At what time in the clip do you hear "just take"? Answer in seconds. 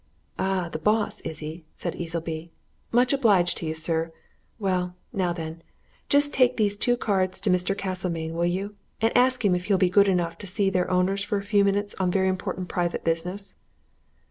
6.09-6.57